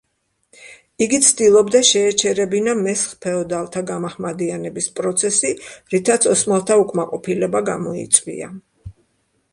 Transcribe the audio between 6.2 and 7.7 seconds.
ოსმალთა უკმაყოფილება